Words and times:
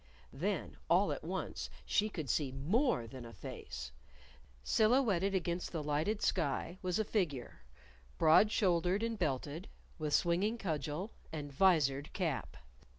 Then, 0.33 0.77
all 0.89 1.11
at 1.11 1.23
once, 1.23 1.69
she 1.85 2.09
could 2.09 2.27
see 2.27 2.51
more 2.51 3.05
than 3.05 3.23
a 3.23 3.33
face! 3.33 3.91
Silhouetted 4.63 5.35
against 5.35 5.71
the 5.71 5.83
lighted 5.83 6.23
sky 6.23 6.79
was 6.81 6.97
a 6.97 7.03
figure 7.05 7.61
broad 8.17 8.51
shouldered 8.51 9.03
and 9.03 9.19
belted, 9.19 9.67
with 9.99 10.15
swinging 10.15 10.57
cudgel, 10.57 11.11
and 11.31 11.53
visored 11.53 12.13
cap. 12.13 12.57